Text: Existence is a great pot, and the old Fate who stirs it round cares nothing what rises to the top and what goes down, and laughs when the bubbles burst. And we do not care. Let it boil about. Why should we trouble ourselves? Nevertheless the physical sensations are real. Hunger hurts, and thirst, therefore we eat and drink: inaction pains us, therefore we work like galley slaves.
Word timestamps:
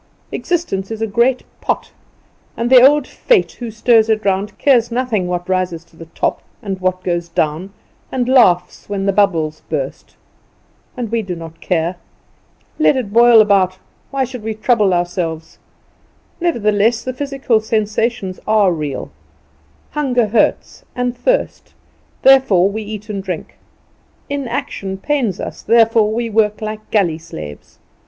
Existence 0.31 0.89
is 0.89 0.99
a 0.99 1.05
great 1.05 1.43
pot, 1.61 1.91
and 2.57 2.71
the 2.71 2.81
old 2.81 3.05
Fate 3.05 3.51
who 3.59 3.69
stirs 3.69 4.09
it 4.09 4.25
round 4.25 4.57
cares 4.57 4.91
nothing 4.91 5.27
what 5.27 5.47
rises 5.47 5.83
to 5.85 5.95
the 5.95 6.07
top 6.07 6.41
and 6.59 6.81
what 6.81 7.03
goes 7.03 7.29
down, 7.29 7.71
and 8.11 8.27
laughs 8.27 8.89
when 8.89 9.05
the 9.05 9.11
bubbles 9.13 9.61
burst. 9.69 10.15
And 10.97 11.11
we 11.11 11.21
do 11.21 11.35
not 11.35 11.61
care. 11.61 11.97
Let 12.79 12.97
it 12.97 13.13
boil 13.13 13.41
about. 13.41 13.77
Why 14.09 14.23
should 14.23 14.41
we 14.41 14.55
trouble 14.55 14.91
ourselves? 14.91 15.59
Nevertheless 16.39 17.03
the 17.03 17.13
physical 17.13 17.59
sensations 17.59 18.39
are 18.47 18.71
real. 18.73 19.11
Hunger 19.91 20.29
hurts, 20.29 20.83
and 20.95 21.15
thirst, 21.15 21.75
therefore 22.23 22.71
we 22.71 22.81
eat 22.81 23.07
and 23.09 23.21
drink: 23.21 23.55
inaction 24.31 24.97
pains 24.97 25.39
us, 25.39 25.61
therefore 25.61 26.11
we 26.11 26.27
work 26.27 26.59
like 26.59 26.89
galley 26.89 27.19
slaves. 27.19 27.77